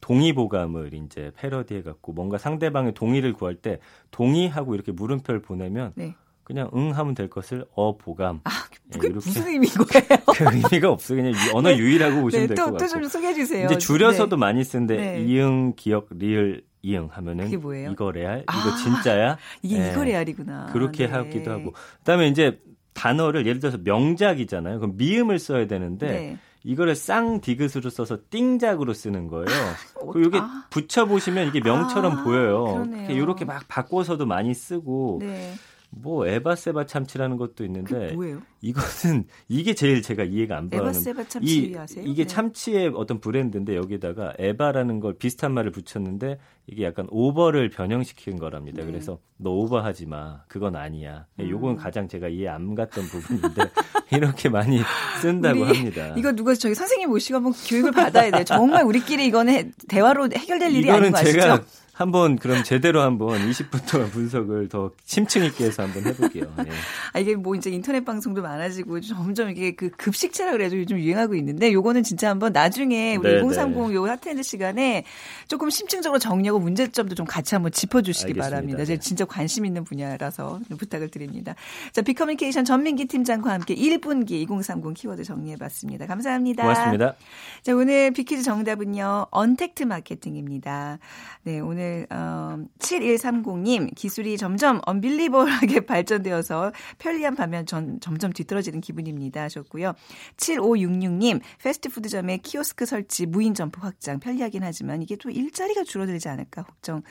[0.00, 3.80] 동의보감을 이제 패러디해 갖고 뭔가 상대방의 동의를 구할 때
[4.12, 6.14] 동의하고 이렇게 물음표를 보내면 네.
[6.44, 8.40] 그냥 응 하면 될 것을 어 보감.
[8.44, 8.50] 아,
[8.92, 10.24] 그게 네, 무슨 의미인 거예요?
[10.34, 11.78] 그 의미가 없어 그냥 언어 네.
[11.78, 12.78] 유의라고 보시면 네, 될것 같고.
[12.78, 13.66] 또좀 소개해 주세요.
[13.66, 14.40] 이제 줄여서도 네.
[14.40, 15.24] 많이 쓰는데 네.
[15.24, 19.90] 이응 기억 리을 이응 하면은 이거 레알 이거 아, 진짜야 이게 네.
[19.90, 21.12] 이거 레알이구나 그렇게 네.
[21.12, 22.60] 하기도 하고 그다음에 이제
[22.94, 26.38] 단어를 예를 들어서 명작이잖아요 그럼 미음을 써야 되는데 네.
[26.62, 29.46] 이거를 쌍디귿으로 써서 띵작으로 쓰는 거예요.
[29.46, 30.66] 아, 그리고 이게 아.
[30.68, 32.86] 붙여 보시면 이게 명처럼 아, 보여요.
[33.08, 35.54] 이렇게 막 바꿔서도 많이 쓰고 네.
[35.92, 38.40] 뭐 에바세바 참치라는 것도 있는데 뭐예요?
[38.60, 42.04] 이거는 이게 제일 제가 이해가 안 가는 에바세바 참치 이, 아세요?
[42.06, 42.26] 이게 네.
[42.28, 48.82] 참치의 어떤 브랜드인데 여기다가 에바라는 걸 비슷한 말을 붙였는데 이게 약간 오버를 변형시킨 거랍니다.
[48.82, 48.86] 네.
[48.86, 50.44] 그래서 너 오버하지 마.
[50.46, 51.26] 그건 아니야.
[51.40, 51.50] 음.
[51.50, 53.62] 요건 가장 제가 이해 안 갔던 부분인데
[54.12, 54.80] 이렇게 많이
[55.20, 56.14] 쓴다고 합니다.
[56.16, 58.44] 이거 누가 저기 선생님 모시고 한번 교육을 받아야 돼요.
[58.44, 61.40] 정말 우리끼리 이거는 대화로 해결될 일이 아닌 거 아시죠?
[61.40, 66.44] 제가 한번 그럼 제대로 한번 20분 동안 분석을 더 심층 있게 해서 한번 해볼게요.
[66.66, 66.70] 예.
[67.12, 71.72] 아, 이게 뭐 이제 인터넷 방송도 많아지고 점점 이게 그 급식체라 그래도 요즘 유행하고 있는데
[71.72, 75.04] 요거는 진짜 한번 나중에 우리 네, 2030 요 핫트렌드 시간에
[75.46, 78.48] 조금 심층적으로 정리하고 문제점도 좀 같이 한번 짚어주시기 알겠습니다.
[78.48, 78.84] 바랍니다.
[78.84, 79.00] 제가 네.
[79.00, 81.54] 진짜 관심 있는 분야라서 부탁을 드립니다.
[81.92, 86.06] 자, 비커뮤니케이션 전민기 팀장과 함께 1분기 2030 키워드 정리해봤습니다.
[86.06, 86.62] 감사합니다.
[86.62, 87.14] 고맙습니다.
[87.62, 89.26] 자, 오늘 비키즈 정답은요.
[89.30, 90.98] 언택트 마케팅입니다.
[91.42, 99.42] 네, 오늘 어, 7130님, 기술이 점점 unbelievable하게 발전되어서 편리한 반면 전, 점점 뒤떨어지는 기분입니다.
[99.44, 99.94] 하셨고요.
[100.36, 107.02] 7566님, 패스트푸드점의 키오스크 설치, 무인 점포 확장, 편리하긴 하지만 이게 또 일자리가 줄어들지 않을까 걱정을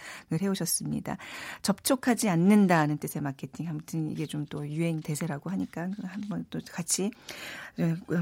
[0.41, 1.17] 해오셨습니다.
[1.61, 3.69] 접촉하지 않는다는 뜻의 마케팅.
[3.69, 7.11] 아무튼 이게 좀 또 유행 대세라고 하니까 한번 또 같이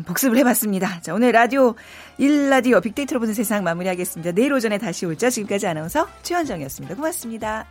[0.05, 1.01] 복습을 해봤습니다.
[1.01, 1.73] 자, 오늘 라디오
[2.19, 4.33] 1라디오 빅데이터로 보는 세상 마무리하겠습니다.
[4.33, 6.95] 내일 오전에 다시 올자 지금까지 아나운서 최현 최현정이었습니다.
[6.95, 7.65] 고맙습니다.